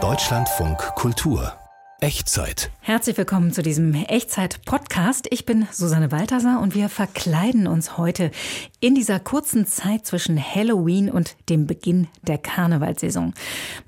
[0.00, 1.52] Deutschlandfunk Kultur
[2.00, 2.70] Echtzeit.
[2.78, 5.26] Herzlich willkommen zu diesem Echtzeit-Podcast.
[5.30, 8.30] Ich bin Susanne Balthasar und wir verkleiden uns heute
[8.78, 13.34] in dieser kurzen Zeit zwischen Halloween und dem Beginn der Karnevalsaison.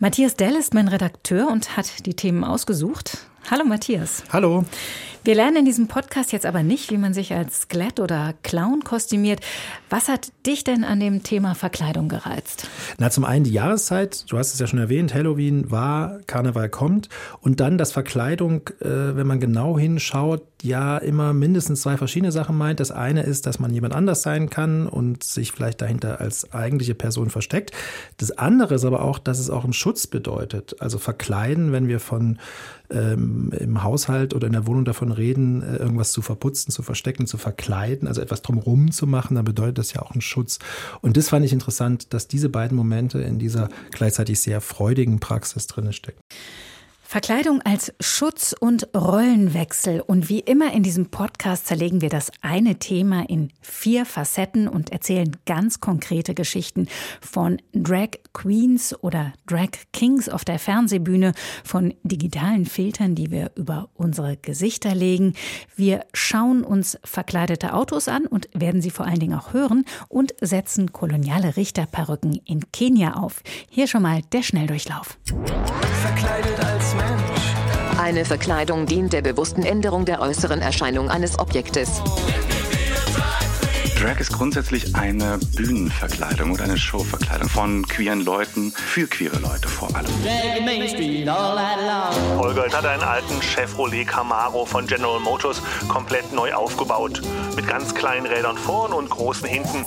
[0.01, 3.19] Matthias Dell ist mein Redakteur und hat die Themen ausgesucht.
[3.49, 4.25] Hallo Matthias.
[4.33, 4.65] Hallo.
[5.23, 8.85] Wir lernen in diesem Podcast jetzt aber nicht, wie man sich als Skelett oder Clown
[8.85, 9.41] kostümiert.
[9.91, 12.67] Was hat dich denn an dem Thema Verkleidung gereizt?
[12.97, 17.11] Na, zum einen die Jahreszeit, du hast es ja schon erwähnt, Halloween war, Karneval kommt
[17.43, 22.57] und dann, dass Verkleidung, äh, wenn man genau hinschaut, ja immer mindestens zwei verschiedene Sachen
[22.57, 22.81] meint.
[22.81, 26.95] Das eine ist, dass man jemand anders sein kann und sich vielleicht dahinter als eigentliche
[26.95, 27.73] Person versteckt.
[28.17, 30.77] Das andere ist aber auch, dass es auch einen Schutz bedeutet.
[30.81, 32.39] Also verkleiden, wenn wir von
[32.91, 37.27] ähm, im Haushalt oder in der Wohnung davon reden, äh, irgendwas zu verputzen, zu verstecken,
[37.27, 40.59] zu verkleiden, also etwas drumherum zu machen, dann bedeutet das ja auch einen Schutz.
[41.01, 45.67] Und das fand ich interessant, dass diese beiden Momente in dieser gleichzeitig sehr freudigen Praxis
[45.67, 46.21] drin stecken.
[47.11, 50.01] Verkleidung als Schutz und Rollenwechsel.
[50.01, 54.93] Und wie immer in diesem Podcast zerlegen wir das eine Thema in vier Facetten und
[54.93, 56.87] erzählen ganz konkrete Geschichten
[57.21, 61.33] von Drag Queens oder Drag Kings auf der Fernsehbühne,
[61.65, 65.35] von digitalen Filtern, die wir über unsere Gesichter legen.
[65.75, 70.33] Wir schauen uns verkleidete Autos an und werden sie vor allen Dingen auch hören und
[70.41, 73.43] setzen koloniale Richterperücken in Kenia auf.
[73.69, 75.19] Hier schon mal der Schnelldurchlauf.
[76.03, 76.80] Verkleidet als
[78.11, 82.03] eine Verkleidung dient der bewussten Änderung der äußeren Erscheinung eines Objektes.
[84.01, 89.95] Drag ist grundsätzlich eine Bühnenverkleidung oder eine Showverkleidung von queeren Leuten für queere Leute vor
[89.95, 90.11] allem.
[92.37, 97.23] Holger hat einen alten Chevrolet Camaro von General Motors komplett neu aufgebaut.
[97.55, 99.85] Mit ganz kleinen Rädern vorn und großen hinten.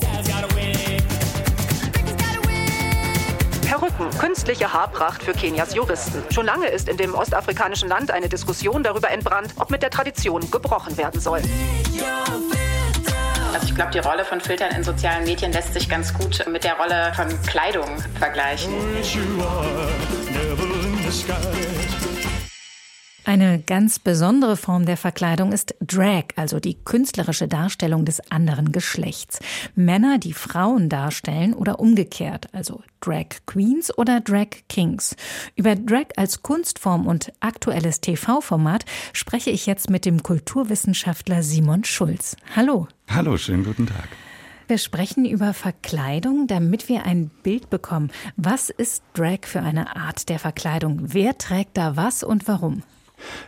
[3.66, 6.23] Perücken, künstliche Haarpracht für Kenias Juristen.
[6.31, 10.50] Schon lange ist in dem ostafrikanischen Land eine Diskussion darüber entbrannt, ob mit der Tradition
[10.52, 11.42] gebrochen werden soll.
[13.54, 16.64] Also ich glaube, die Rolle von Filtern in sozialen Medien lässt sich ganz gut mit
[16.64, 18.73] der Rolle von Kleidung vergleichen.
[23.26, 29.39] Eine ganz besondere Form der Verkleidung ist Drag, also die künstlerische Darstellung des anderen Geschlechts.
[29.76, 35.16] Männer, die Frauen darstellen oder umgekehrt, also Drag Queens oder Drag Kings.
[35.56, 38.83] Über Drag als Kunstform und aktuelles TV-Format
[39.14, 42.36] spreche ich jetzt mit dem Kulturwissenschaftler Simon Schulz.
[42.58, 42.89] Hallo.
[43.10, 44.10] Hallo, schönen guten Tag.
[44.67, 48.12] Wir sprechen über Verkleidung, damit wir ein Bild bekommen.
[48.36, 51.14] Was ist Drag für eine Art der Verkleidung?
[51.14, 52.83] Wer trägt da was und warum?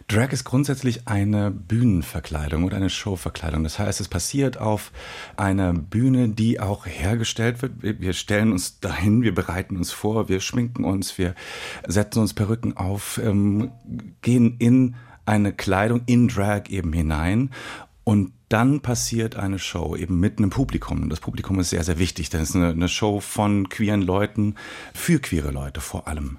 [0.08, 3.64] Drag ist grundsätzlich eine Bühnenverkleidung oder eine Showverkleidung.
[3.64, 4.92] Das heißt, es passiert auf
[5.38, 7.74] einer Bühne, die auch hergestellt wird.
[7.82, 11.36] Wir stellen uns dahin, wir bereiten uns vor, wir schminken uns, wir
[11.88, 13.72] setzen uns Perücken auf, ähm,
[14.22, 17.50] gehen in eine Kleidung in Drag eben hinein
[18.04, 21.04] und dann passiert eine Show eben mit einem Publikum.
[21.04, 24.02] Und das Publikum ist sehr, sehr wichtig, denn es ist eine, eine Show von queeren
[24.02, 24.56] Leuten
[24.94, 26.38] für queere Leute vor allem.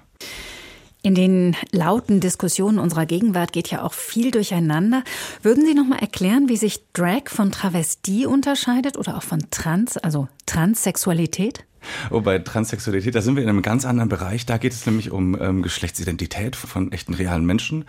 [1.07, 5.05] In den lauten Diskussionen unserer Gegenwart geht ja auch viel durcheinander.
[5.41, 9.95] Würden Sie noch mal erklären, wie sich Drag von Travestie unterscheidet oder auch von Trans,
[9.95, 11.63] also Transsexualität?
[12.09, 14.45] Oh, bei Transsexualität, da sind wir in einem ganz anderen Bereich.
[14.45, 17.85] Da geht es nämlich um ähm, Geschlechtsidentität von echten realen Menschen.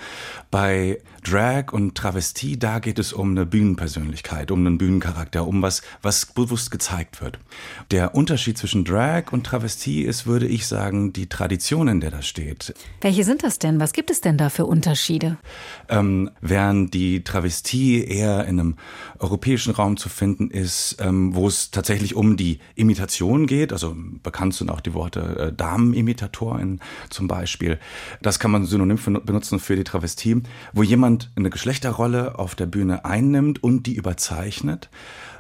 [0.51, 5.83] Bei Drag und Travestie, da geht es um eine Bühnenpersönlichkeit, um einen Bühnencharakter, um was,
[6.03, 7.39] was bewusst gezeigt wird.
[7.91, 12.27] Der Unterschied zwischen Drag und Travestie ist, würde ich sagen, die Tradition, in der das
[12.27, 12.75] steht.
[13.01, 13.81] Welche sind das denn?
[13.81, 15.37] Was gibt es denn da für Unterschiede?
[15.89, 18.77] Ähm, während die Travestie eher in einem
[19.19, 24.55] europäischen Raum zu finden ist, ähm, wo es tatsächlich um die Imitation geht, also bekannt
[24.55, 26.81] sind auch die Worte äh, Damenimitatorin
[27.11, 27.79] zum Beispiel.
[28.21, 32.67] Das kann man synonym für, benutzen für die Travestie, wo jemand eine Geschlechterrolle auf der
[32.67, 34.91] Bühne einnimmt und die überzeichnet.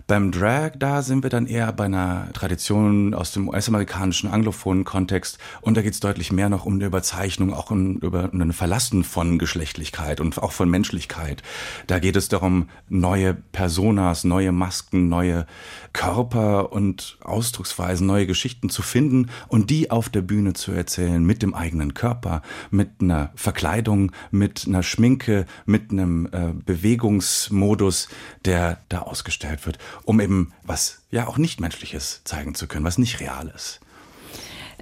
[0.08, 5.36] Beim Drag, da sind wir dann eher bei einer Tradition aus dem US-amerikanischen anglophonen Kontext
[5.60, 9.04] und da geht es deutlich mehr noch um eine Überzeichnung, auch um, über ein Verlassen
[9.04, 11.42] von Geschlechtlichkeit und auch von Menschlichkeit.
[11.88, 15.46] Da geht es darum, neue Personas, neue Masken, neue
[15.92, 21.42] Körper und Ausdrucksweisen, neue Geschichten zu finden und die auf der Bühne zu erzählen mit
[21.42, 22.40] dem eigenen Körper,
[22.70, 28.08] mit einer Verkleidung, mit einer Schminke, mit einem äh, Bewegungsmodus,
[28.46, 32.98] der da ausgestellt wird um eben was ja auch nicht menschliches zeigen zu können, was
[32.98, 33.80] nicht real ist.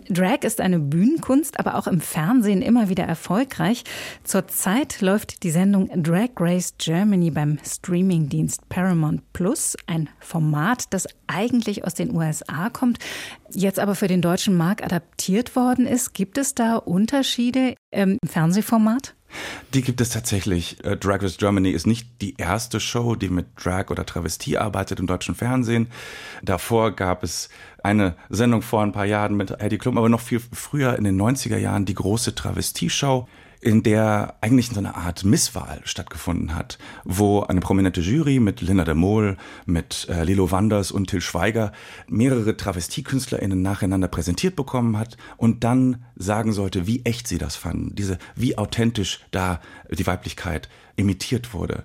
[0.09, 3.83] Drag ist eine Bühnenkunst, aber auch im Fernsehen immer wieder erfolgreich.
[4.25, 11.85] Zurzeit läuft die Sendung Drag Race Germany beim Streamingdienst Paramount Plus, ein Format, das eigentlich
[11.85, 12.99] aus den USA kommt,
[13.51, 16.15] jetzt aber für den deutschen Markt adaptiert worden ist.
[16.15, 19.15] Gibt es da Unterschiede im Fernsehformat?
[19.75, 20.85] Die gibt es tatsächlich.
[20.85, 25.01] Äh, Drag Race Germany ist nicht die erste Show, die mit Drag oder Travestie arbeitet
[25.01, 25.89] im deutschen Fernsehen.
[26.43, 27.49] Davor gab es
[27.83, 31.21] eine Sendung vor ein paar Jahren mit Heidi Klum, aber noch viel früher in den
[31.21, 33.29] 90er Jahren die große Travestie-Show
[33.67, 38.85] in der eigentlich so eine Art Misswahl stattgefunden hat, wo eine prominente Jury mit Linda
[38.85, 41.73] de Mol, mit äh, Lilo Wanders und Till Schweiger
[42.07, 47.97] mehrere Travestiekünstlerinnen nacheinander präsentiert bekommen hat und dann sagen sollte, wie echt sie das fanden,
[47.97, 49.61] diese, wie authentisch da
[49.91, 51.83] die Weiblichkeit imitiert wurde.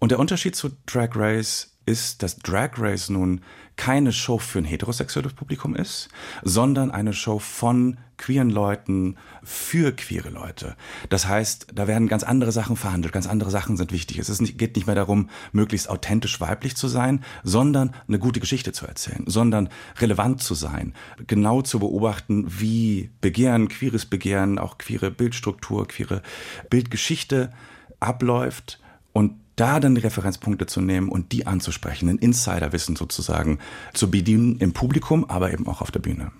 [0.00, 3.42] Und der Unterschied zu Drag Race ist, dass Drag Race nun
[3.80, 6.10] keine Show für ein heterosexuelles Publikum ist,
[6.42, 10.76] sondern eine Show von queeren Leuten für queere Leute.
[11.08, 14.18] Das heißt, da werden ganz andere Sachen verhandelt, ganz andere Sachen sind wichtig.
[14.18, 18.72] Es nicht, geht nicht mehr darum, möglichst authentisch weiblich zu sein, sondern eine gute Geschichte
[18.72, 20.92] zu erzählen, sondern relevant zu sein,
[21.26, 26.20] genau zu beobachten, wie Begehren, queeres Begehren, auch queere Bildstruktur, queere
[26.68, 27.50] Bildgeschichte
[27.98, 28.78] abläuft
[29.14, 33.58] und da dann die Referenzpunkte zu nehmen und die anzusprechen, ein Insiderwissen sozusagen
[33.92, 36.32] zu bedienen im Publikum, aber eben auch auf der Bühne.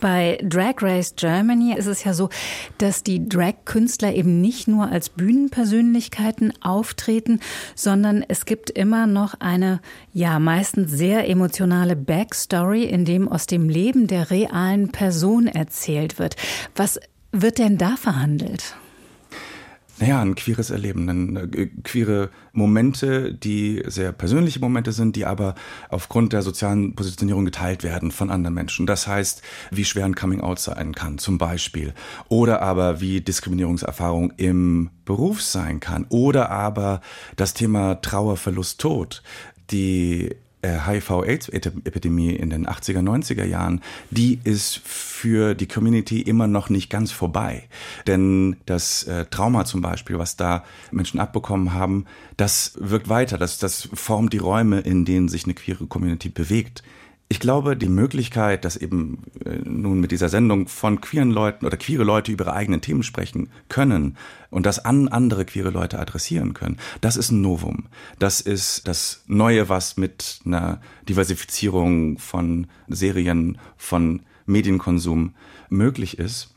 [0.00, 2.28] Bei Drag Race Germany ist es ja so,
[2.78, 7.38] dass die Drag-Künstler eben nicht nur als Bühnenpersönlichkeiten auftreten,
[7.76, 9.80] sondern es gibt immer noch eine,
[10.12, 16.34] ja, meistens sehr emotionale Backstory, in dem aus dem Leben der realen Person erzählt wird.
[16.74, 16.98] Was
[17.30, 18.74] wird denn da verhandelt?
[20.02, 25.54] Naja, ein queeres Erleben, ein, äh, queere Momente, die sehr persönliche Momente sind, die aber
[25.90, 28.84] aufgrund der sozialen Positionierung geteilt werden von anderen Menschen.
[28.88, 31.94] Das heißt, wie schwer ein Coming-out sein kann, zum Beispiel.
[32.28, 36.04] Oder aber wie Diskriminierungserfahrung im Beruf sein kann.
[36.08, 37.00] Oder aber
[37.36, 39.22] das Thema Trauer, Verlust, Tod.
[39.70, 40.34] Die
[40.68, 43.80] HIV-AIDS-Epidemie in den 80er, 90er Jahren,
[44.10, 47.64] die ist für die Community immer noch nicht ganz vorbei.
[48.06, 52.06] Denn das äh, Trauma zum Beispiel, was da Menschen abbekommen haben,
[52.36, 56.82] das wirkt weiter, das, das formt die Räume, in denen sich eine queere Community bewegt.
[57.32, 61.78] Ich glaube, die Möglichkeit, dass eben äh, nun mit dieser Sendung von queeren Leuten oder
[61.78, 64.18] queere Leute über ihre eigenen Themen sprechen können
[64.50, 67.86] und das an andere queere Leute adressieren können, das ist ein Novum.
[68.18, 75.34] Das ist das Neue, was mit einer Diversifizierung von Serien, von Medienkonsum
[75.70, 76.54] möglich ist.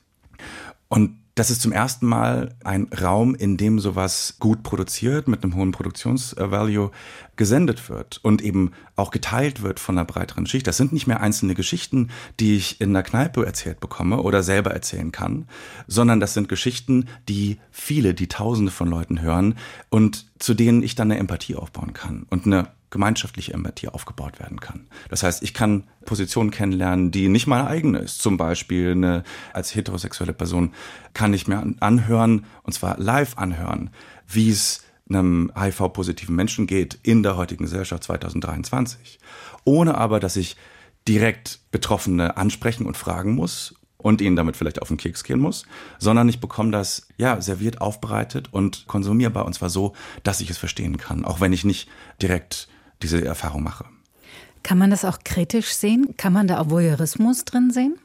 [0.89, 5.56] Und das ist zum ersten Mal ein Raum, in dem sowas gut produziert, mit einem
[5.56, 6.92] hohen Produktionsvalue
[7.36, 10.66] gesendet wird und eben auch geteilt wird von einer breiteren Schicht.
[10.66, 12.10] Das sind nicht mehr einzelne Geschichten,
[12.40, 15.50] die ich in der Kneipe erzählt bekomme oder selber erzählen kann,
[15.88, 19.56] sondern das sind Geschichten, die viele, die Tausende von Leuten hören
[19.90, 24.62] und zu denen ich dann eine Empathie aufbauen kann und eine gemeinschaftliche Empathie aufgebaut werden
[24.62, 24.88] kann.
[25.10, 28.22] Das heißt, ich kann Positionen kennenlernen, die nicht meine eigene ist.
[28.22, 30.72] Zum Beispiel eine, als heterosexuelle Person
[31.14, 33.90] kann ich mir anhören, und zwar live anhören,
[34.30, 39.20] wie es einem HIV-positiven Menschen geht in der heutigen Gesellschaft 2023.
[39.66, 40.56] Ohne aber, dass ich
[41.06, 45.66] direkt Betroffene ansprechen und fragen muss und ihnen damit vielleicht auf den Keks gehen muss,
[46.00, 49.92] sondern ich bekomme das ja serviert, aufbereitet und konsumierbar und zwar so,
[50.24, 51.90] dass ich es verstehen kann, auch wenn ich nicht
[52.22, 52.70] direkt
[53.02, 53.86] diese Erfahrung mache.
[54.66, 56.16] Kann man das auch kritisch sehen?
[56.18, 58.00] Kann man da auch Voyeurismus drin sehen?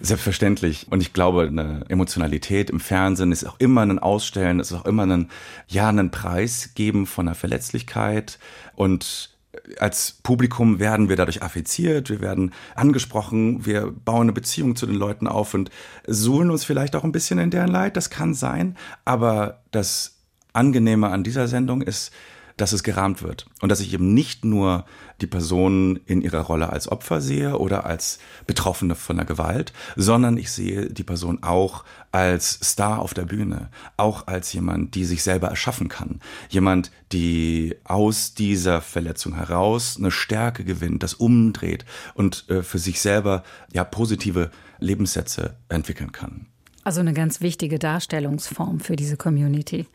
[0.00, 0.88] Selbstverständlich.
[0.90, 5.06] Und ich glaube, eine Emotionalität im Fernsehen ist auch immer ein Ausstellen, ist auch immer
[5.06, 5.28] ein,
[5.68, 8.40] ja, einen Preis geben von einer Verletzlichkeit.
[8.74, 9.36] Und
[9.78, 14.96] als Publikum werden wir dadurch affiziert, wir werden angesprochen, wir bauen eine Beziehung zu den
[14.96, 15.70] Leuten auf und
[16.08, 17.96] suhlen uns vielleicht auch ein bisschen in deren Leid.
[17.96, 18.76] Das kann sein.
[19.04, 20.16] Aber das
[20.52, 22.10] Angenehme an dieser Sendung ist,
[22.60, 24.84] dass es gerahmt wird und dass ich eben nicht nur
[25.20, 30.36] die Person in ihrer Rolle als Opfer sehe oder als Betroffene von der Gewalt, sondern
[30.36, 35.22] ich sehe die Person auch als Star auf der Bühne, auch als jemand, die sich
[35.22, 42.48] selber erschaffen kann, jemand, die aus dieser Verletzung heraus eine Stärke gewinnt, das umdreht und
[42.48, 46.46] äh, für sich selber ja positive Lebenssätze entwickeln kann.
[46.82, 49.86] Also eine ganz wichtige Darstellungsform für diese Community.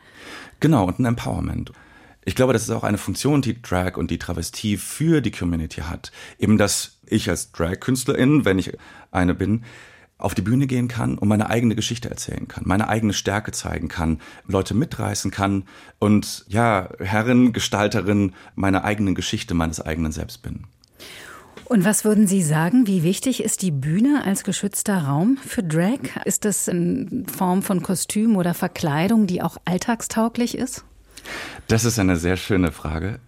[0.60, 1.72] Genau, und ein Empowerment.
[2.28, 5.82] Ich glaube, das ist auch eine Funktion, die Drag und die Travestie für die Community
[5.82, 6.10] hat.
[6.40, 8.76] Eben, dass ich als Drag-Künstlerin, wenn ich
[9.12, 9.62] eine bin,
[10.18, 13.86] auf die Bühne gehen kann und meine eigene Geschichte erzählen kann, meine eigene Stärke zeigen
[13.86, 15.66] kann, Leute mitreißen kann
[16.00, 20.64] und ja, Herrin, Gestalterin meiner eigenen Geschichte, meines eigenen Selbst bin.
[21.66, 26.24] Und was würden Sie sagen, wie wichtig ist die Bühne als geschützter Raum für Drag?
[26.24, 30.84] Ist das in Form von Kostüm oder Verkleidung, die auch alltagstauglich ist?
[31.68, 33.20] Das ist eine sehr schöne Frage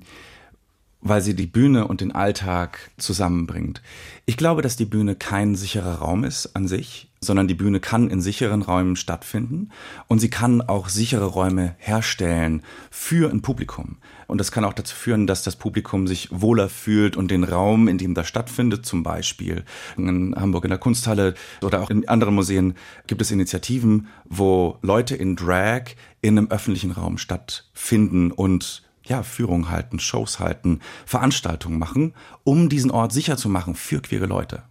[1.01, 3.83] weil sie die Bühne und den Alltag zusammenbringt.
[4.27, 8.11] Ich glaube, dass die Bühne kein sicherer Raum ist an sich, sondern die Bühne kann
[8.11, 9.71] in sicheren Räumen stattfinden
[10.07, 13.97] und sie kann auch sichere Räume herstellen für ein Publikum.
[14.27, 17.89] Und das kann auch dazu führen, dass das Publikum sich wohler fühlt und den Raum,
[17.89, 19.65] in dem das stattfindet, zum Beispiel
[19.97, 22.75] in Hamburg in der Kunsthalle oder auch in anderen Museen,
[23.07, 25.83] gibt es Initiativen, wo Leute in Drag
[26.21, 32.91] in einem öffentlichen Raum stattfinden und ja, Führungen halten, Shows halten, Veranstaltungen machen, um diesen
[32.91, 34.63] Ort sicher zu machen für queere Leute.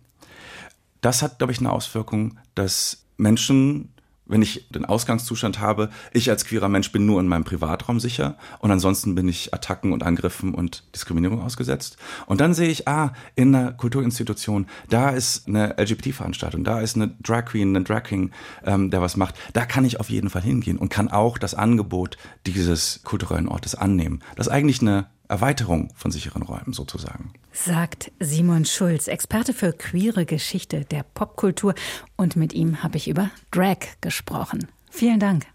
[1.01, 3.93] Das hat, glaube ich, eine Auswirkung, dass Menschen
[4.27, 8.37] wenn ich den Ausgangszustand habe, ich als queerer Mensch bin nur in meinem Privatraum sicher
[8.59, 11.97] und ansonsten bin ich Attacken und Angriffen und Diskriminierung ausgesetzt.
[12.25, 17.15] Und dann sehe ich, ah, in einer Kulturinstitution, da ist eine LGBT-Veranstaltung, da ist eine
[17.21, 18.31] Drag Queen, ein Drag King,
[18.65, 19.35] ähm, der was macht.
[19.53, 23.75] Da kann ich auf jeden Fall hingehen und kann auch das Angebot dieses kulturellen Ortes
[23.75, 24.21] annehmen.
[24.35, 27.33] Das ist eigentlich eine Erweiterung von sicheren Räumen sozusagen.
[27.51, 31.73] Sagt Simon Schulz, Experte für queere Geschichte der Popkultur.
[32.15, 34.67] Und mit ihm habe ich über Drag gesprochen.
[34.89, 35.45] Vielen Dank.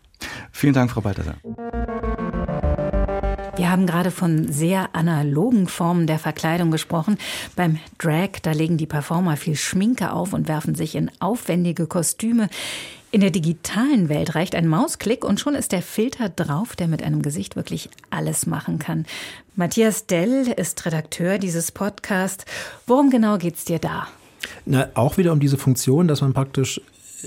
[0.50, 1.37] Vielen Dank, Frau Balthasar.
[3.57, 7.19] Wir haben gerade von sehr analogen Formen der Verkleidung gesprochen.
[7.55, 12.49] Beim Drag, da legen die Performer viel Schminke auf und werfen sich in aufwendige Kostüme.
[13.14, 17.02] In der digitalen Welt reicht ein Mausklick und schon ist der Filter drauf, der mit
[17.02, 19.04] einem Gesicht wirklich alles machen kann.
[19.54, 22.47] Matthias Dell ist Redakteur dieses Podcasts.
[22.87, 24.09] Worum genau geht's dir da?
[24.64, 26.81] Na, auch wieder um diese Funktion, dass man praktisch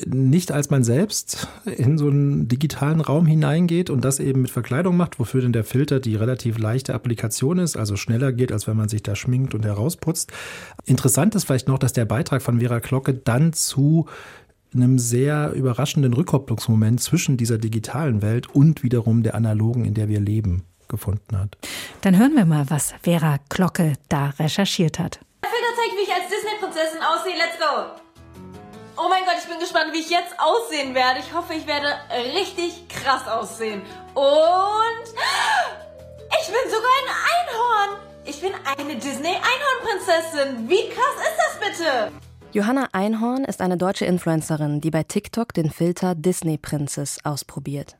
[0.08, 4.98] nicht als man selbst in so einen digitalen Raum hineingeht und das eben mit Verkleidung
[4.98, 8.76] macht, wofür denn der Filter die relativ leichte Applikation ist, also schneller geht, als wenn
[8.76, 10.34] man sich da schminkt und herausputzt.
[10.86, 14.08] Interessant ist vielleicht noch, dass der Beitrag von Vera Glocke dann zu
[14.76, 20.20] einem sehr überraschenden Rückkopplungsmoment zwischen dieser digitalen Welt und wiederum der analogen, in der wir
[20.20, 21.58] leben, gefunden hat.
[22.02, 25.20] Dann hören wir mal, was Vera Glocke da recherchiert hat.
[25.44, 27.36] Der Filter zeigt, wie ich als Disney-Prinzessin aussehe.
[27.36, 28.02] Let's go!
[28.98, 31.20] Oh mein Gott, ich bin gespannt, wie ich jetzt aussehen werde.
[31.20, 31.88] Ich hoffe, ich werde
[32.34, 33.82] richtig krass aussehen.
[34.14, 35.06] Und
[36.42, 38.00] ich bin sogar ein Einhorn.
[38.24, 40.70] Ich bin eine Disney-Einhorn-Prinzessin.
[40.70, 42.12] Wie krass ist das bitte?
[42.56, 47.98] Johanna Einhorn ist eine deutsche Influencerin, die bei TikTok den Filter Disney Princess ausprobiert.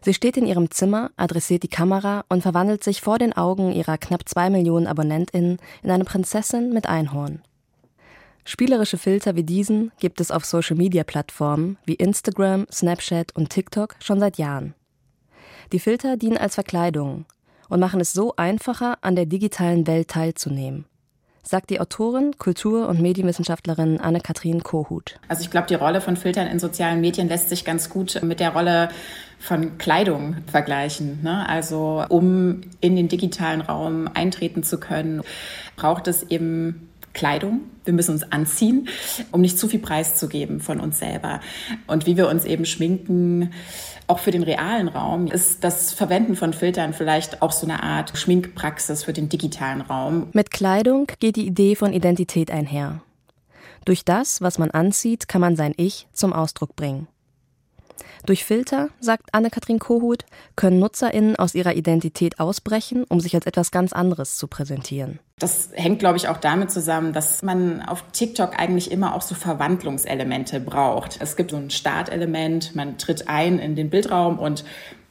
[0.00, 3.98] Sie steht in ihrem Zimmer, adressiert die Kamera und verwandelt sich vor den Augen ihrer
[3.98, 7.42] knapp zwei Millionen AbonnentInnen in eine Prinzessin mit Einhorn.
[8.46, 14.38] Spielerische Filter wie diesen gibt es auf Social-Media-Plattformen wie Instagram, Snapchat und TikTok schon seit
[14.38, 14.72] Jahren.
[15.72, 17.26] Die Filter dienen als Verkleidung
[17.68, 20.86] und machen es so einfacher, an der digitalen Welt teilzunehmen
[21.42, 25.18] sagt die Autorin, Kultur- und Medienwissenschaftlerin Anne-Kathrin Kohut.
[25.28, 28.40] Also ich glaube, die Rolle von Filtern in sozialen Medien lässt sich ganz gut mit
[28.40, 28.88] der Rolle
[29.38, 31.20] von Kleidung vergleichen.
[31.22, 31.48] Ne?
[31.48, 35.22] Also um in den digitalen Raum eintreten zu können,
[35.76, 36.87] braucht es eben
[37.18, 37.62] Kleidung.
[37.84, 38.88] Wir müssen uns anziehen,
[39.32, 41.40] um nicht zu viel preiszugeben von uns selber.
[41.88, 43.50] Und wie wir uns eben schminken,
[44.06, 48.16] auch für den realen Raum ist das Verwenden von Filtern vielleicht auch so eine Art
[48.16, 50.28] Schminkpraxis für den digitalen Raum.
[50.32, 53.02] Mit Kleidung geht die Idee von Identität einher.
[53.84, 57.08] Durch das, was man anzieht, kann man sein Ich zum Ausdruck bringen.
[58.26, 60.24] Durch Filter, sagt Anne-Kathrin Kohut,
[60.56, 65.18] können NutzerInnen aus ihrer Identität ausbrechen, um sich als etwas ganz anderes zu präsentieren.
[65.38, 69.34] Das hängt, glaube ich, auch damit zusammen, dass man auf TikTok eigentlich immer auch so
[69.34, 71.18] Verwandlungselemente braucht.
[71.20, 74.64] Es gibt so ein Startelement, man tritt ein in den Bildraum und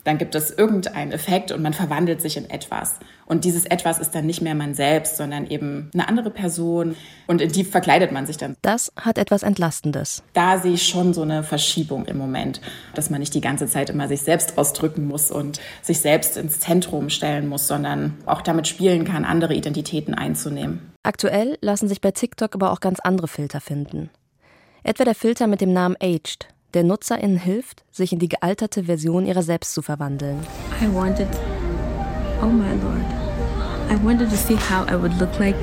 [0.04, 3.00] dann gibt es irgendeinen Effekt und man verwandelt sich in etwas.
[3.28, 6.96] Und dieses etwas ist dann nicht mehr man selbst, sondern eben eine andere Person
[7.28, 8.56] und in die verkleidet man sich dann.
[8.62, 10.24] Das hat etwas Entlastendes.
[10.34, 12.62] Da sehe ich schon so eine Verschiebung im Moment,
[12.96, 16.60] dass man nicht die ganze Zeit immer sich selbst ausdrücken muss und sich selbst ins
[16.62, 20.94] Zentrum stellen muss, sondern auch damit spielen kann, andere Identitäten einzunehmen.
[21.04, 24.10] Aktuell lassen sich bei TikTok aber auch ganz andere Filter finden.
[24.84, 29.26] Etwa der Filter mit dem Namen Aged der NutzerInnen hilft, sich in die gealterte Version
[29.26, 30.40] ihrer selbst zu verwandeln.
[30.82, 31.28] I wanted,
[32.42, 33.06] oh my lord,
[33.90, 35.58] I wanted to see how I would look like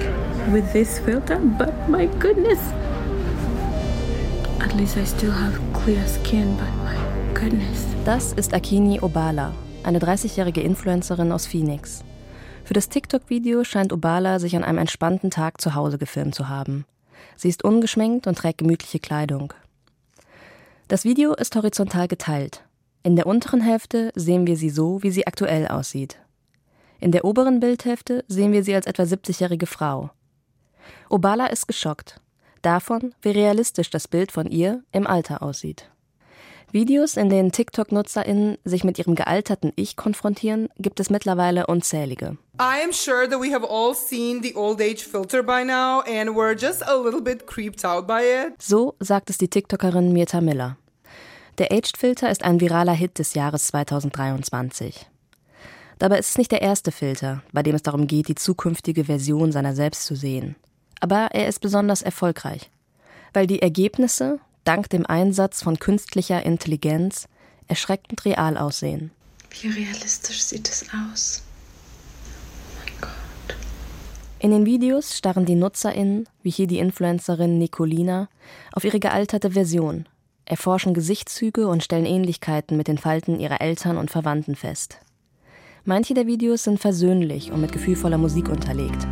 [0.52, 2.58] with this filter, but my goodness.
[4.60, 6.96] At least I still have clear skin, but my
[7.34, 7.86] goodness.
[8.04, 9.52] Das ist Akini Obala,
[9.82, 12.02] eine 30-jährige Influencerin aus Phoenix.
[12.64, 16.86] Für das TikTok-Video scheint Obala sich an einem entspannten Tag zu Hause gefilmt zu haben.
[17.36, 19.52] Sie ist ungeschminkt und trägt gemütliche Kleidung.
[20.88, 22.62] Das Video ist horizontal geteilt.
[23.02, 26.18] In der unteren Hälfte sehen wir sie so, wie sie aktuell aussieht.
[27.04, 30.08] In der oberen Bildhälfte sehen wir sie als etwa 70-jährige Frau.
[31.10, 32.18] Obala ist geschockt.
[32.62, 35.90] Davon, wie realistisch das Bild von ihr im Alter aussieht.
[36.72, 42.38] Videos, in denen TikTok-NutzerInnen sich mit ihrem gealterten Ich konfrontieren, gibt es mittlerweile unzählige.
[42.58, 46.30] I am sure that we have all seen the old age filter by now and
[46.30, 48.54] we're just a little bit creeped out by it.
[48.58, 50.78] So sagt es die TikTokerin Mirta Miller.
[51.58, 55.10] Der Aged-Filter ist ein viraler Hit des Jahres 2023.
[56.04, 59.52] Dabei ist es nicht der erste Filter, bei dem es darum geht, die zukünftige Version
[59.52, 60.54] seiner selbst zu sehen.
[61.00, 62.70] Aber er ist besonders erfolgreich,
[63.32, 67.26] weil die Ergebnisse, dank dem Einsatz von künstlicher Intelligenz,
[67.68, 69.12] erschreckend real aussehen.
[69.48, 71.42] Wie realistisch sieht es aus?
[74.40, 78.28] In den Videos starren die NutzerInnen, wie hier die Influencerin Nicolina,
[78.72, 80.06] auf ihre gealterte Version,
[80.44, 84.98] erforschen Gesichtszüge und stellen Ähnlichkeiten mit den Falten ihrer Eltern und Verwandten fest.
[85.86, 89.06] Manche der Videos sind versöhnlich und mit gefühlvoller Musik unterlegt.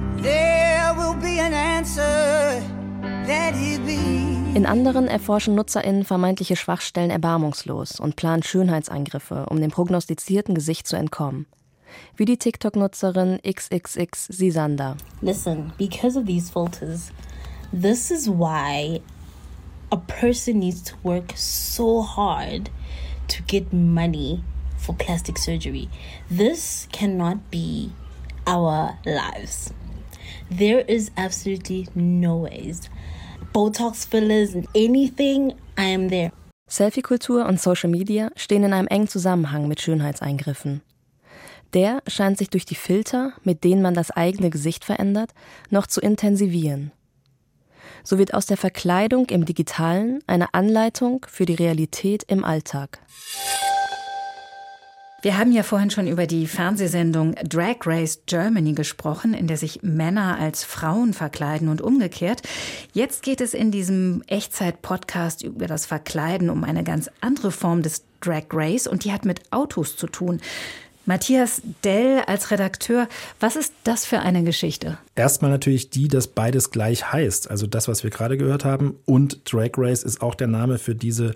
[4.55, 10.97] In anderen erforschen NutzerInnen vermeintliche Schwachstellen erbarmungslos und planen Schönheitseingriffe, um dem prognostizierten Gesicht zu
[10.97, 11.47] entkommen
[12.17, 14.97] wie die TikTok-Nutzerin XXX Sisanda.
[15.21, 17.13] Listen, because of these filters,
[17.71, 19.01] this is why
[19.91, 22.71] a person needs to work so hard
[23.29, 24.43] to get money
[24.83, 25.89] for plastic surgery.
[26.29, 27.91] This cannot be
[28.47, 29.73] our lives.
[30.51, 32.91] There is absolutely no ways.
[33.55, 36.33] Botox fillers anything, I am there.
[36.69, 40.81] Selfie-Kultur und Social Media stehen in einem engen Zusammenhang mit Schönheitseingriffen.
[41.75, 45.33] Der scheint sich durch die Filter, mit denen man das eigene Gesicht verändert,
[45.71, 46.93] noch zu intensivieren.
[48.05, 53.01] So wird aus der Verkleidung im digitalen eine Anleitung für die Realität im Alltag.
[55.23, 59.81] Wir haben ja vorhin schon über die Fernsehsendung Drag Race Germany gesprochen, in der sich
[59.85, 62.43] Männer als Frauen verkleiden und umgekehrt.
[62.93, 68.03] Jetzt geht es in diesem Echtzeit-Podcast über das Verkleiden um eine ganz andere Form des
[68.21, 70.41] Drag Race und die hat mit Autos zu tun.
[71.07, 74.99] Matthias Dell als Redakteur, was ist das für eine Geschichte?
[75.15, 77.49] Erstmal natürlich die, dass beides gleich heißt.
[77.49, 78.97] Also das, was wir gerade gehört haben.
[79.05, 81.35] Und Drag Race ist auch der Name für diese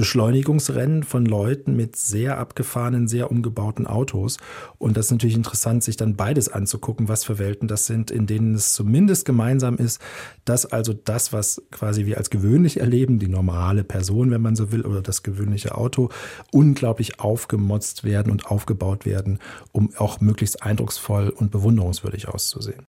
[0.00, 4.38] Beschleunigungsrennen von Leuten mit sehr abgefahrenen, sehr umgebauten Autos.
[4.78, 8.26] Und das ist natürlich interessant, sich dann beides anzugucken, was für Welten das sind, in
[8.26, 10.00] denen es zumindest gemeinsam ist,
[10.46, 14.72] dass also das, was quasi wir als gewöhnlich erleben, die normale Person, wenn man so
[14.72, 16.08] will, oder das gewöhnliche Auto,
[16.50, 19.38] unglaublich aufgemotzt werden und aufgebaut werden,
[19.70, 22.86] um auch möglichst eindrucksvoll und bewunderungswürdig auszusehen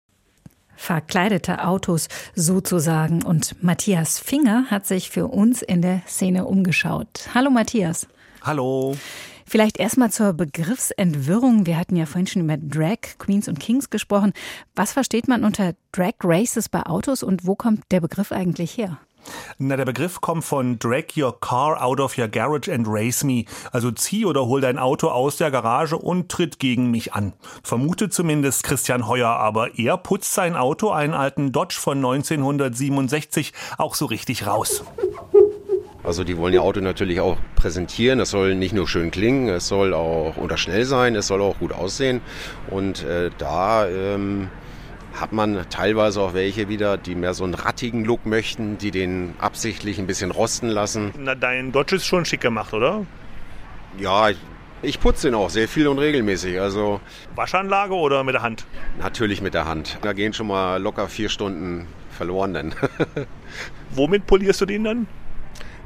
[0.82, 3.24] verkleidete Autos sozusagen.
[3.24, 7.30] Und Matthias Finger hat sich für uns in der Szene umgeschaut.
[7.34, 8.08] Hallo Matthias.
[8.42, 8.98] Hallo.
[9.46, 11.66] Vielleicht erstmal zur Begriffsentwirrung.
[11.66, 14.34] Wir hatten ja vorhin schon über Drag Queens und Kings gesprochen.
[14.76, 18.98] Was versteht man unter Drag Races bei Autos und wo kommt der Begriff eigentlich her?
[19.58, 23.46] Na, der Begriff kommt von Drag your car out of your garage and race me.
[23.72, 27.34] Also zieh oder hol dein Auto aus der Garage und tritt gegen mich an.
[27.64, 33.96] Vermutet zumindest Christian Heuer, aber er putzt sein Auto, einen alten Dodge von 1967, auch
[33.96, 34.84] so richtig raus.
[36.04, 38.20] Also die wollen ihr Auto natürlich auch präsentieren.
[38.20, 41.74] Es soll nicht nur schön klingen, es soll auch unterschnell sein, es soll auch gut
[41.74, 42.22] aussehen.
[42.72, 44.50] Und äh, da ähm,
[45.20, 49.36] hat man teilweise auch welche wieder, die mehr so einen rattigen Look möchten, die den
[49.40, 51.14] absichtlich ein bisschen rosten lassen.
[51.18, 53.06] Na, dein Dodge ist schon schick gemacht, oder?
[53.98, 54.30] Ja,
[54.82, 56.60] ich, putze den auch sehr viel und regelmäßig.
[56.60, 57.02] Also
[57.36, 58.66] Waschanlage oder mit der Hand?
[59.00, 59.98] Natürlich mit der Hand.
[60.02, 62.76] Da gehen schon mal locker vier Stunden verloren dann.
[63.92, 65.08] Womit polierst du den dann?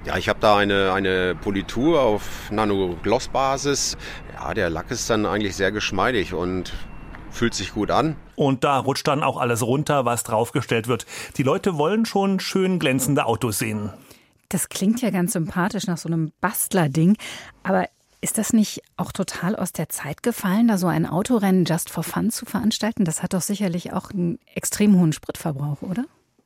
[0.06, 3.98] Ja, ich habe da eine, eine Politur auf Nano-Gloss-Basis.
[4.36, 6.74] Ja, der Lack ist dann eigentlich sehr geschmeidig und
[7.36, 8.16] fühlt sich gut an.
[8.36, 11.06] Und da rutscht dann auch alles runter, was draufgestellt wird.
[11.38, 13.92] Die Leute wollen schon schön glänzende Autos sehen.
[14.50, 17.18] Das klingt ja ganz sympathisch nach so einem Bastler-Ding.
[17.64, 17.88] Aber
[18.22, 22.04] ist das nicht auch total aus der Zeit gefallen, da so ein Autorennen just for
[22.04, 23.06] fun zu veranstalten?
[23.06, 26.06] Das hat doch sicherlich auch einen extrem hohen Spritverbrauch, oder?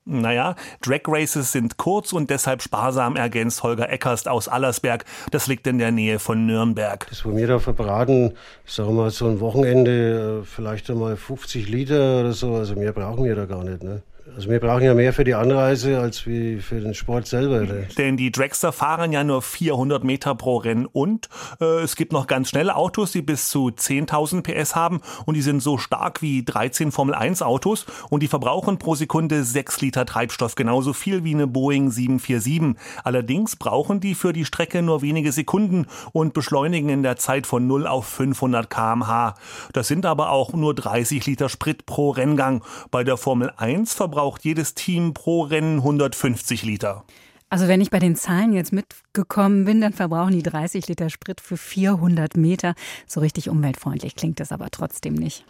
[0.09, 5.05] Naja, Drag Races sind kurz und deshalb sparsam, ergänzt Holger Eckerst aus Allersberg.
[5.31, 7.05] Das liegt in der Nähe von Nürnberg.
[7.09, 8.33] Das, wo wir da verbraten,
[8.65, 12.55] sagen wir mal, so ein Wochenende, äh, vielleicht einmal 50 Liter oder so.
[12.55, 13.83] Also mehr brauchen wir da gar nicht.
[13.83, 14.01] Ne?
[14.35, 17.65] Also wir brauchen ja mehr für die Anreise als wie für den Sport selber.
[17.97, 22.27] Denn die Dragster fahren ja nur 400 Meter pro Rennen und äh, es gibt noch
[22.27, 26.43] ganz schnelle Autos, die bis zu 10.000 PS haben und die sind so stark wie
[26.43, 31.33] 13 Formel 1 Autos und die verbrauchen pro Sekunde 6 Liter Treibstoff, genauso viel wie
[31.33, 32.75] eine Boeing 747.
[33.03, 37.67] Allerdings brauchen die für die Strecke nur wenige Sekunden und beschleunigen in der Zeit von
[37.67, 39.35] 0 auf 500 kmh.
[39.73, 42.63] Das sind aber auch nur 30 Liter Sprit pro Renngang.
[42.91, 47.05] Bei der Formel 1 verbrauchen verbraucht jedes Team pro Rennen 150 Liter.
[47.47, 51.39] Also wenn ich bei den Zahlen jetzt mitgekommen bin, dann verbrauchen die 30 Liter Sprit
[51.39, 52.75] für 400 Meter.
[53.07, 55.45] So richtig umweltfreundlich klingt das aber trotzdem nicht.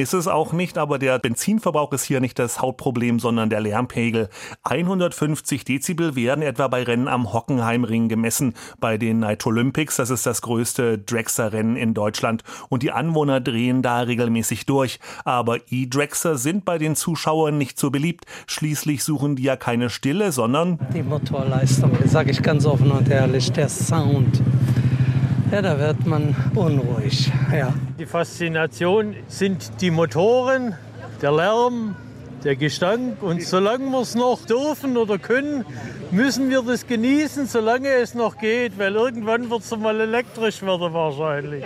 [0.00, 4.30] Ist es auch nicht, aber der Benzinverbrauch ist hier nicht das Hauptproblem, sondern der Lärmpegel.
[4.62, 9.96] 150 Dezibel werden etwa bei Rennen am Hockenheimring gemessen, bei den Night Olympics.
[9.96, 12.44] Das ist das größte Dragster-Rennen in Deutschland.
[12.70, 15.00] Und die Anwohner drehen da regelmäßig durch.
[15.26, 18.24] Aber E-Dragster sind bei den Zuschauern nicht so beliebt.
[18.46, 23.52] Schließlich suchen die ja keine Stille, sondern die Motorleistung, sage ich ganz offen und ehrlich,
[23.52, 24.40] der Sound.
[25.52, 27.32] Ja, da wird man unruhig.
[27.52, 27.74] Ja.
[27.98, 30.76] Die Faszination sind die Motoren,
[31.20, 31.96] der Lärm,
[32.44, 33.20] der Gestank.
[33.20, 35.64] Und solange wir es noch dürfen oder können,
[36.12, 38.78] müssen wir das genießen, solange es noch geht.
[38.78, 41.64] Weil irgendwann wird es mal elektrisch werden wahrscheinlich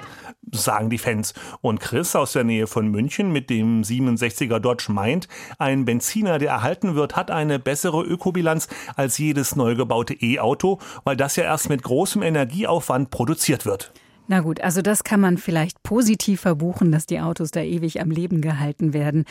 [0.59, 1.35] sagen die Fans.
[1.61, 6.51] Und Chris aus der Nähe von München mit dem 67er Dodge meint, ein Benziner, der
[6.51, 11.69] erhalten wird, hat eine bessere Ökobilanz als jedes neu gebaute E-Auto, weil das ja erst
[11.69, 13.93] mit großem Energieaufwand produziert wird.
[14.27, 18.11] Na gut, also das kann man vielleicht positiv verbuchen, dass die Autos da ewig am
[18.11, 19.27] Leben gehalten werden.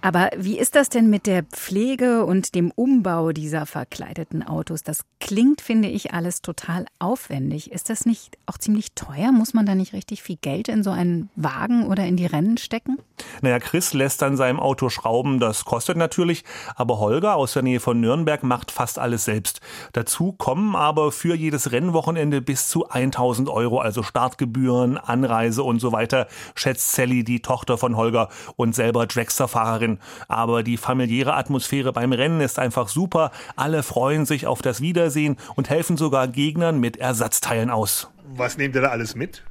[0.00, 4.82] Aber wie ist das denn mit der Pflege und dem Umbau dieser verkleideten Autos?
[4.82, 7.70] Das klingt, finde ich, alles total aufwendig.
[7.70, 9.30] Ist das nicht auch ziemlich teuer?
[9.30, 12.56] Muss man da nicht richtig viel Geld in so einen Wagen oder in die Rennen
[12.56, 12.96] stecken?
[13.42, 16.44] Naja, Chris lässt an seinem Auto schrauben, das kostet natürlich.
[16.76, 19.60] Aber Holger aus der Nähe von Nürnberg macht fast alles selbst.
[19.92, 25.92] Dazu kommen aber für jedes Rennwochenende bis zu 1000 Euro, also Startgebühren, Anreise und so
[25.92, 29.98] weiter, schätzt Sally, die Tochter von Holger und selber Dragster-Fahrerin.
[30.28, 33.30] Aber die familiäre Atmosphäre beim Rennen ist einfach super.
[33.56, 38.10] Alle freuen sich auf das Wiedersehen und helfen sogar Gegnern mit Ersatzteilen aus.
[38.36, 39.42] Was nehmt ihr da alles mit?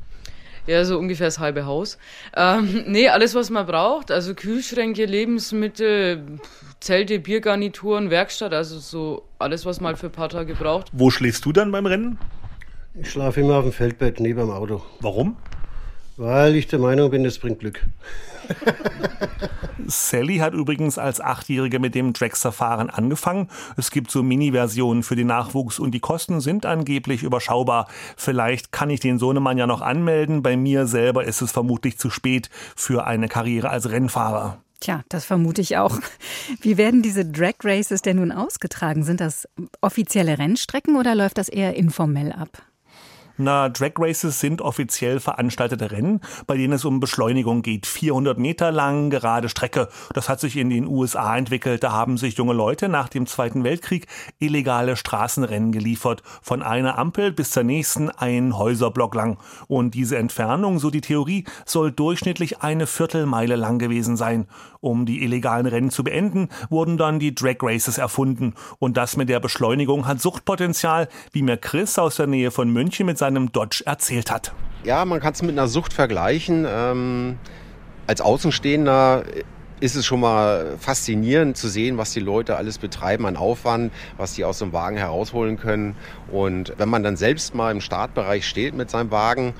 [0.68, 1.98] Ja, so ungefähr das halbe Haus.
[2.36, 4.12] Ähm, nee, alles, was man braucht.
[4.12, 6.40] Also Kühlschränke, Lebensmittel,
[6.80, 10.88] Zelte, Biergarnituren, Werkstatt, also so alles, was man halt für ein paar Tage braucht.
[10.94, 12.18] Wo schläfst du dann beim Rennen?
[12.96, 14.82] Ich schlafe immer auf dem Feldbett neben dem Auto.
[15.00, 15.38] Warum?
[16.20, 17.82] Weil ich der Meinung bin, das bringt Glück.
[19.88, 23.48] Sally hat übrigens als Achtjährige mit dem Dragster-Fahren angefangen.
[23.78, 27.88] Es gibt so Mini-Versionen für den Nachwuchs und die Kosten sind angeblich überschaubar.
[28.18, 30.44] Vielleicht kann ich den Sohnemann ja noch anmelden.
[30.44, 34.58] Bei mir selber ist es vermutlich zu spät für eine Karriere als Rennfahrer.
[34.82, 36.00] Tja, das vermute ich auch.
[36.60, 39.04] Wie werden diese Drag Races denn nun ausgetragen?
[39.04, 39.48] Sind das
[39.80, 42.62] offizielle Rennstrecken oder läuft das eher informell ab?
[43.42, 47.88] Na, Drag Races sind offiziell veranstaltete Rennen, bei denen es um Beschleunigung geht.
[47.88, 49.88] 400 Meter lang, gerade Strecke.
[50.14, 51.82] Das hat sich in den USA entwickelt.
[51.82, 54.08] Da haben sich junge Leute nach dem Zweiten Weltkrieg
[54.40, 56.22] illegale Straßenrennen geliefert.
[56.42, 59.38] Von einer Ampel bis zur nächsten ein Häuserblock lang.
[59.68, 64.48] Und diese Entfernung, so die Theorie, soll durchschnittlich eine Viertelmeile lang gewesen sein.
[64.82, 68.54] Um die illegalen Rennen zu beenden, wurden dann die Drag Races erfunden.
[68.80, 73.06] Und das mit der Beschleunigung hat Suchtpotenzial, wie mir Chris aus der Nähe von München
[73.06, 74.54] mit seinem seinem Dodge erzählt hat.
[74.84, 76.66] Ja, man kann es mit einer Sucht vergleichen.
[76.68, 77.38] Ähm,
[78.08, 79.24] als Außenstehender
[79.82, 84.34] ist es schon mal faszinierend zu sehen, was die Leute alles betreiben an Aufwand, was
[84.34, 85.96] die aus dem Wagen herausholen können.
[86.32, 89.54] Und wenn man dann selbst mal im Startbereich steht mit seinem Wagen,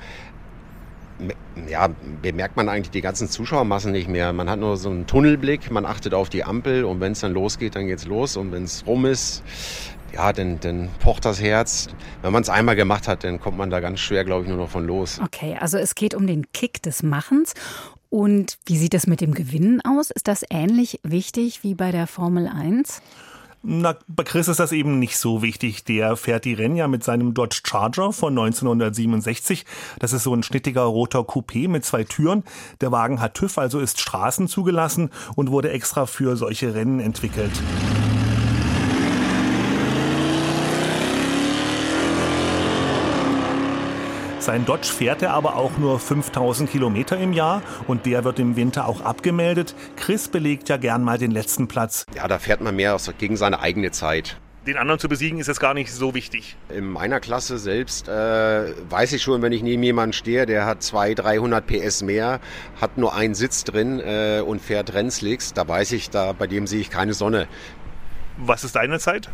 [1.68, 1.88] ja,
[2.22, 4.32] bemerkt man eigentlich die ganzen Zuschauermassen nicht mehr.
[4.32, 7.32] Man hat nur so einen Tunnelblick, man achtet auf die Ampel und wenn es dann
[7.32, 9.42] losgeht, dann geht's los und wenn es rum ist,
[10.14, 11.88] ja, dann, dann pocht das Herz.
[12.22, 14.58] Wenn man es einmal gemacht hat, dann kommt man da ganz schwer, glaube ich, nur
[14.58, 15.20] noch von los.
[15.22, 17.54] Okay, also es geht um den Kick des Machens.
[18.08, 20.10] Und wie sieht es mit dem Gewinnen aus?
[20.10, 23.00] Ist das ähnlich wichtig wie bei der Formel 1?
[23.62, 25.84] Na, bei Chris ist das eben nicht so wichtig.
[25.84, 29.66] Der fährt die Rennen ja mit seinem Dodge Charger von 1967.
[29.98, 32.42] Das ist so ein schnittiger roter Coupé mit zwei Türen.
[32.80, 37.52] Der Wagen hat TÜV, also ist Straßen zugelassen und wurde extra für solche Rennen entwickelt.
[44.50, 48.56] Sein Dodge fährt er aber auch nur 5000 Kilometer im Jahr und der wird im
[48.56, 49.76] Winter auch abgemeldet.
[49.94, 52.04] Chris belegt ja gern mal den letzten Platz.
[52.16, 54.40] Ja, da fährt man mehr gegen seine eigene Zeit.
[54.66, 56.56] Den anderen zu besiegen ist jetzt gar nicht so wichtig.
[56.68, 60.82] In meiner Klasse selbst äh, weiß ich schon, wenn ich neben jemanden stehe, der hat
[60.82, 62.40] 200, 300 PS mehr,
[62.80, 66.66] hat nur einen Sitz drin äh, und fährt Rennslicks, da weiß ich, da bei dem
[66.66, 67.46] sehe ich keine Sonne.
[68.36, 69.30] Was ist deine Zeit?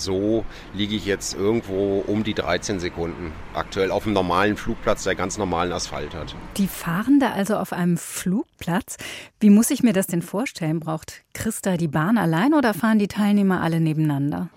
[0.00, 3.32] So liege ich jetzt irgendwo um die 13 Sekunden.
[3.54, 6.34] Aktuell auf einem normalen Flugplatz, der ganz normalen Asphalt hat.
[6.56, 8.96] Die fahren da also auf einem Flugplatz.
[9.38, 10.80] Wie muss ich mir das denn vorstellen?
[10.80, 14.48] Braucht Christa die Bahn allein oder fahren die Teilnehmer alle nebeneinander?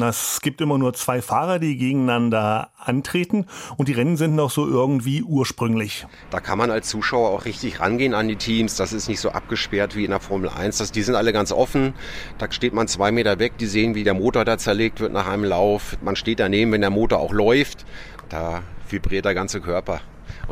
[0.00, 4.66] Es gibt immer nur zwei Fahrer, die gegeneinander antreten und die Rennen sind noch so
[4.66, 6.06] irgendwie ursprünglich.
[6.30, 8.76] Da kann man als Zuschauer auch richtig rangehen an die Teams.
[8.76, 10.78] Das ist nicht so abgesperrt wie in der Formel 1.
[10.78, 11.92] Das, die sind alle ganz offen.
[12.38, 15.28] Da steht man zwei Meter weg, die sehen, wie der Motor da zerlegt wird nach
[15.28, 15.98] einem Lauf.
[16.00, 17.84] Man steht daneben, wenn der Motor auch läuft.
[18.28, 20.00] Da vibriert der ganze Körper.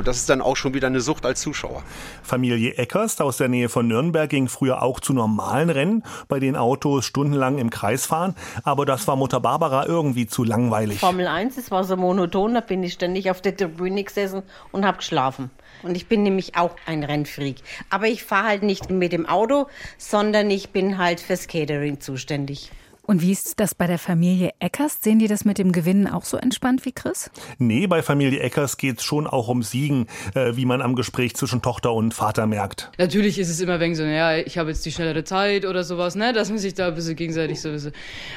[0.01, 1.83] Und das ist dann auch schon wieder eine Sucht als Zuschauer.
[2.23, 6.57] Familie Eckerst aus der Nähe von Nürnberg ging früher auch zu normalen Rennen, bei denen
[6.57, 8.35] Autos stundenlang im Kreis fahren.
[8.65, 11.01] Aber das war Mutter Barbara irgendwie zu langweilig.
[11.01, 14.87] Formel 1, das war so monoton, da bin ich ständig auf der Tribüne gesessen und
[14.87, 15.51] habe geschlafen.
[15.83, 17.57] Und ich bin nämlich auch ein Rennfreak.
[17.91, 19.67] Aber ich fahre halt nicht mit dem Auto,
[19.99, 22.71] sondern ich bin halt fürs Catering zuständig.
[23.11, 24.99] Und wie ist das bei der Familie Eckers?
[25.03, 27.29] Sehen die das mit dem Gewinnen auch so entspannt wie Chris?
[27.59, 31.35] Nee, bei Familie Eckers geht es schon auch um Siegen, äh, wie man am Gespräch
[31.35, 32.92] zwischen Tochter und Vater merkt.
[32.99, 36.14] Natürlich ist es immer wegen so, ja, ich habe jetzt die schnellere Zeit oder sowas,
[36.14, 37.94] ne, dass man sich da ein bisschen gegenseitig so ein bisschen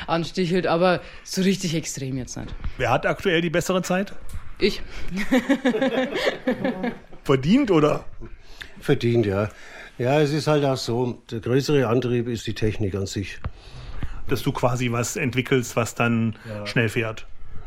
[0.08, 2.56] anstichelt, aber so richtig extrem jetzt nicht.
[2.80, 4.16] Wer hat aktuell die bessere Zeit?
[4.58, 4.82] Ich.
[7.24, 8.06] Verdient oder?
[8.80, 9.50] Verdient, ja.
[10.00, 13.38] Ja, es ist halt auch so, der größere Antrieb ist die Technik an sich.
[14.28, 16.66] Dass du quasi was entwickelst, was dann Ja.
[16.66, 17.26] schnell fährt.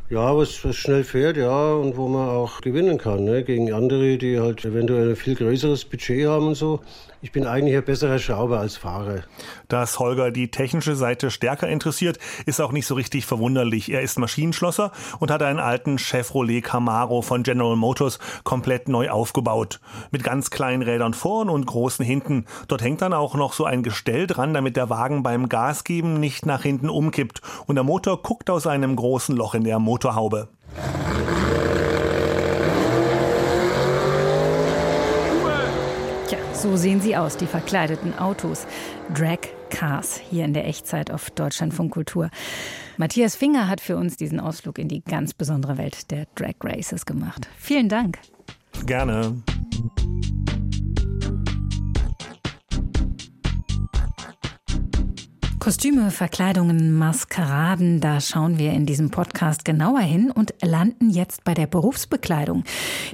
[0.09, 3.43] Ja, was, was schnell fährt, ja, und wo man auch gewinnen kann, ne?
[3.43, 6.81] gegen andere, die halt eventuell ein viel größeres Budget haben und so.
[7.27, 9.23] Ich bin eigentlich ein besserer Schrauber als Fahrer.
[9.67, 13.91] Dass Holger die technische Seite stärker interessiert, ist auch nicht so richtig verwunderlich.
[13.91, 19.81] Er ist Maschinenschlosser und hat einen alten Chevrolet Camaro von General Motors komplett neu aufgebaut.
[20.13, 22.45] Mit ganz kleinen Rädern vorn und großen hinten.
[22.69, 26.47] Dort hängt dann auch noch so ein Gestell dran, damit der Wagen beim Gasgeben nicht
[26.47, 27.41] nach hinten umkippt.
[27.67, 30.47] Und der Motor guckt aus einem großen Loch in der Motorhaube.
[36.67, 38.67] So sehen sie aus, die verkleideten Autos.
[39.15, 39.39] Drag
[39.71, 42.29] Cars hier in der Echtzeit auf Deutschlandfunk Kultur.
[42.97, 47.07] Matthias Finger hat für uns diesen Ausflug in die ganz besondere Welt der Drag Races
[47.07, 47.47] gemacht.
[47.57, 48.19] Vielen Dank.
[48.85, 49.37] Gerne.
[55.59, 61.55] Kostüme, Verkleidungen, Maskeraden, da schauen wir in diesem Podcast genauer hin und landen jetzt bei
[61.55, 62.63] der Berufsbekleidung.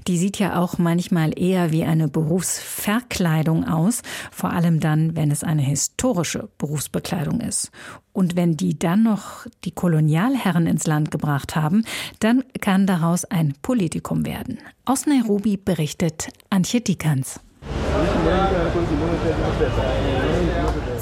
[0.06, 5.44] Die sieht ja auch manchmal eher wie eine Berufsverkleidung aus, vor allem dann, wenn es
[5.44, 7.70] eine historische Berufsbekleidung ist.
[8.12, 11.84] Und wenn die dann noch die Kolonialherren ins Land gebracht haben,
[12.18, 14.58] dann kann daraus ein Politikum werden.
[14.84, 17.40] Aus Nairobi berichtet Antje Dikans.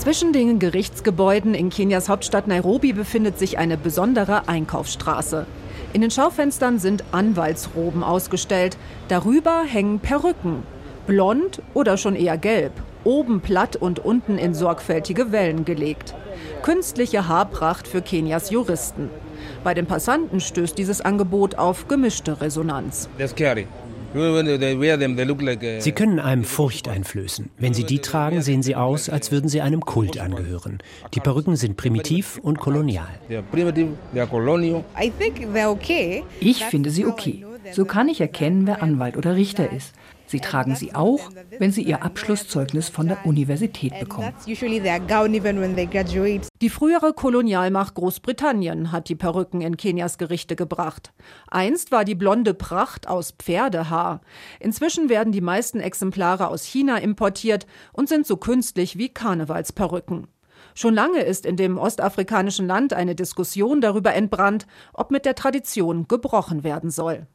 [0.01, 5.45] Zwischen den Gerichtsgebäuden in Kenias Hauptstadt Nairobi befindet sich eine besondere Einkaufsstraße.
[5.93, 8.79] In den Schaufenstern sind Anwaltsroben ausgestellt.
[9.09, 10.63] Darüber hängen Perücken.
[11.07, 12.73] Blond oder schon eher gelb.
[13.05, 16.15] Oben platt und unten in sorgfältige Wellen gelegt.
[16.63, 19.11] Künstliche Haarpracht für Kenias Juristen.
[19.65, 23.11] Bei den Passanten stößt dieses Angebot auf gemischte Resonanz.
[24.13, 27.51] Sie können einem Furcht einflößen.
[27.59, 30.79] Wenn Sie die tragen, sehen Sie aus, als würden Sie einem Kult angehören.
[31.15, 33.09] Die Perücken sind primitiv und kolonial.
[36.41, 37.45] Ich finde sie okay.
[37.73, 39.95] So kann ich erkennen, wer Anwalt oder Richter ist.
[40.31, 44.33] Sie tragen sie auch, wenn sie ihr Abschlusszeugnis von der Universität bekommen.
[44.47, 51.13] Die frühere Kolonialmacht Großbritannien hat die Perücken in Kenias Gerichte gebracht.
[51.49, 54.21] Einst war die blonde Pracht aus Pferdehaar.
[54.61, 60.29] Inzwischen werden die meisten Exemplare aus China importiert und sind so künstlich wie Karnevalsperücken.
[60.77, 66.07] Schon lange ist in dem ostafrikanischen Land eine Diskussion darüber entbrannt, ob mit der Tradition
[66.07, 67.27] gebrochen werden soll.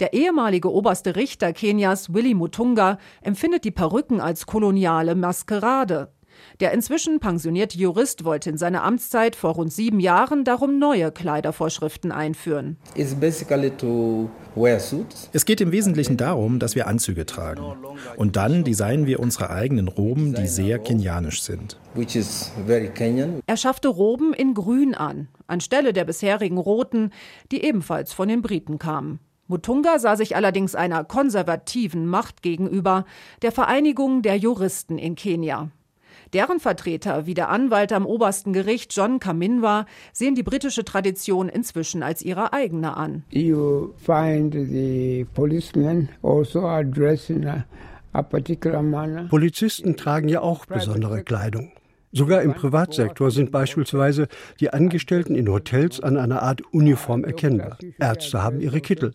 [0.00, 6.12] Der ehemalige oberste Richter Kenias, Willy Mutunga, empfindet die Perücken als koloniale Maskerade.
[6.60, 12.12] Der inzwischen pensionierte Jurist wollte in seiner Amtszeit vor rund sieben Jahren darum neue Kleidervorschriften
[12.12, 12.76] einführen.
[15.32, 17.64] Es geht im Wesentlichen darum, dass wir Anzüge tragen.
[18.16, 21.78] Und dann designen wir unsere eigenen Roben, die sehr kenianisch sind.
[23.46, 27.10] Er schaffte Roben in Grün an, anstelle der bisherigen roten,
[27.50, 29.20] die ebenfalls von den Briten kamen.
[29.46, 33.04] Mutunga sah sich allerdings einer konservativen Macht gegenüber,
[33.42, 35.68] der Vereinigung der Juristen in Kenia.
[36.32, 42.02] Deren Vertreter, wie der Anwalt am obersten Gericht John Kaminwa, sehen die britische Tradition inzwischen
[42.02, 43.24] als ihre eigene an.
[43.30, 47.66] You find the policemen also addressing a,
[48.12, 49.28] a particular manner.
[49.28, 51.70] Polizisten tragen ja auch besondere Kleidung.
[52.16, 54.28] Sogar im Privatsektor sind beispielsweise
[54.60, 57.76] die Angestellten in Hotels an einer Art Uniform erkennbar.
[57.98, 59.10] Ärzte haben ihre Kittel.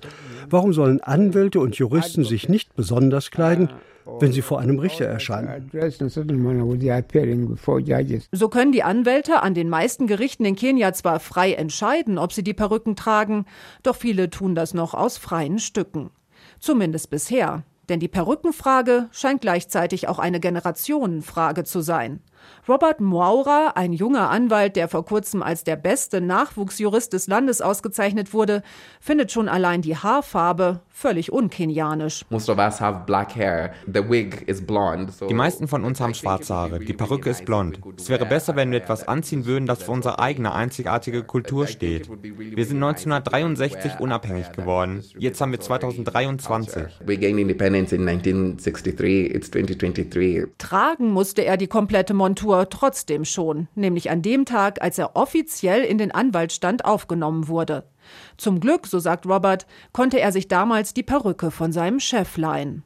[0.49, 3.69] Warum sollen Anwälte und Juristen sich nicht besonders kleiden,
[4.19, 5.71] wenn sie vor einem Richter erscheinen?
[8.33, 12.43] So können die Anwälte an den meisten Gerichten in Kenia zwar frei entscheiden, ob sie
[12.43, 13.45] die Perücken tragen,
[13.81, 16.09] doch viele tun das noch aus freien Stücken.
[16.59, 17.63] Zumindest bisher.
[17.87, 22.21] Denn die Perückenfrage scheint gleichzeitig auch eine Generationenfrage zu sein.
[22.67, 28.33] Robert Moura, ein junger Anwalt, der vor kurzem als der beste Nachwuchsjurist des Landes ausgezeichnet
[28.33, 28.61] wurde,
[28.99, 32.25] findet schon allein die Haarfarbe völlig unkenianisch.
[32.29, 32.35] Die
[35.33, 37.79] meisten von uns haben schwarze Haare, die Perücke ist blond.
[37.97, 42.09] Es wäre besser, wenn wir etwas anziehen würden, das für unsere eigene einzigartige Kultur steht.
[42.09, 45.03] Wir sind 1963 unabhängig geworden.
[45.17, 46.83] Jetzt haben wir 2023.
[50.57, 52.38] Tragen musste er die komplette Montur
[52.69, 57.85] trotzdem schon, nämlich an dem Tag, als er offiziell in den Anwaltsstand aufgenommen wurde.
[58.37, 62.81] Zum Glück, so sagt Robert, konnte er sich damals die Perücke von seinem Chef leihen.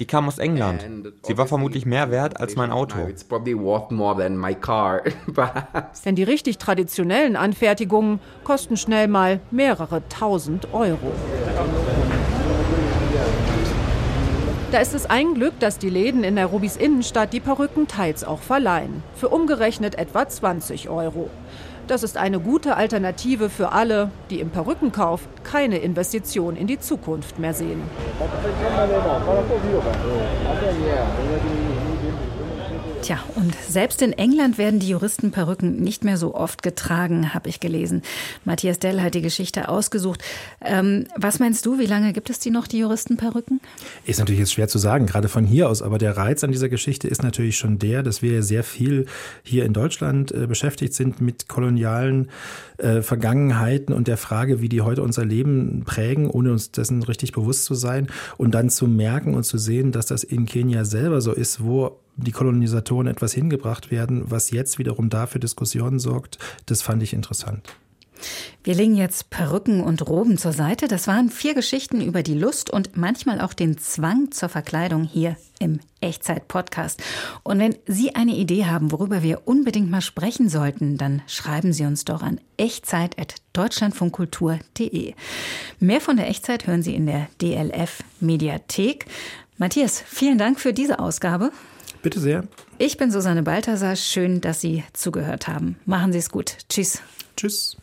[0.00, 0.88] Die kam aus England.
[1.22, 2.98] Sie war vermutlich mehr wert als mein Auto.
[6.04, 11.12] Denn die richtig traditionellen Anfertigungen kosten schnell mal mehrere tausend Euro.
[14.72, 18.40] Da ist es ein Glück, dass die Läden in Nairobis Innenstadt die Perücken teils auch
[18.40, 19.02] verleihen.
[19.16, 21.28] Für umgerechnet etwa 20 Euro.
[21.88, 27.38] Das ist eine gute Alternative für alle, die im Perückenkauf keine Investition in die Zukunft
[27.38, 27.82] mehr sehen.
[33.02, 37.58] Tja, und selbst in England werden die Juristenperücken nicht mehr so oft getragen, habe ich
[37.58, 38.02] gelesen.
[38.44, 40.22] Matthias Dell hat die Geschichte ausgesucht.
[40.60, 43.60] Ähm, was meinst du, wie lange gibt es die noch, die Juristenperücken?
[44.06, 45.82] Ist natürlich jetzt schwer zu sagen, gerade von hier aus.
[45.82, 49.06] Aber der Reiz an dieser Geschichte ist natürlich schon der, dass wir sehr viel
[49.42, 52.30] hier in Deutschland äh, beschäftigt sind mit kolonialen
[52.78, 57.32] äh, Vergangenheiten und der Frage, wie die heute unser Leben prägen, ohne uns dessen richtig
[57.32, 58.06] bewusst zu sein.
[58.36, 61.98] Und dann zu merken und zu sehen, dass das in Kenia selber so ist, wo
[62.16, 67.74] die Kolonisatoren etwas hingebracht werden, was jetzt wiederum dafür Diskussionen sorgt, das fand ich interessant.
[68.64, 70.86] Wir legen jetzt Perücken und Roben zur Seite.
[70.86, 75.36] Das waren vier Geschichten über die Lust und manchmal auch den Zwang zur Verkleidung hier
[75.58, 77.02] im Echtzeit-Podcast.
[77.42, 81.84] Und wenn Sie eine Idee haben, worüber wir unbedingt mal sprechen sollten, dann schreiben Sie
[81.84, 85.14] uns doch an echtzeit.deutschlandfunkkultur.de.
[85.80, 89.06] Mehr von der Echtzeit hören Sie in der DLF Mediathek.
[89.58, 91.50] Matthias, vielen Dank für diese Ausgabe.
[92.02, 92.44] Bitte sehr.
[92.78, 93.96] Ich bin Susanne Balthasar.
[93.96, 95.76] Schön, dass Sie zugehört haben.
[95.86, 96.56] Machen Sie es gut.
[96.68, 97.00] Tschüss.
[97.36, 97.76] Tschüss.